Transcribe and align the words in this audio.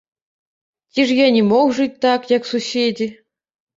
Ці 0.93 1.05
ж 1.11 1.17
я 1.19 1.27
не 1.37 1.43
мог 1.51 1.65
жыць 1.81 2.01
так, 2.07 2.21
як 2.37 2.51
суседзі? 2.53 3.07